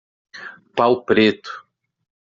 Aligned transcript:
Pau 0.75 0.93
preto 1.05 1.51